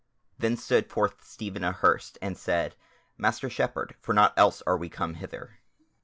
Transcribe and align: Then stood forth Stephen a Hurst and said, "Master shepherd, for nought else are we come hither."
Then 0.39 0.57
stood 0.57 0.89
forth 0.89 1.23
Stephen 1.23 1.63
a 1.63 1.71
Hurst 1.73 2.17
and 2.23 2.35
said, 2.35 2.75
"Master 3.19 3.51
shepherd, 3.51 3.93
for 3.99 4.13
nought 4.13 4.33
else 4.35 4.63
are 4.65 4.75
we 4.75 4.89
come 4.89 5.13
hither." 5.13 5.59